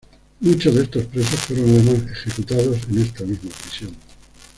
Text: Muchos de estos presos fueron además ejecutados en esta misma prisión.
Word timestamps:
Muchos 0.39 0.73
de 0.73 0.81
estos 0.81 1.05
presos 1.05 1.39
fueron 1.41 1.69
además 1.69 2.11
ejecutados 2.11 2.75
en 2.89 2.97
esta 2.97 3.23
misma 3.23 3.51
prisión. 3.51 3.91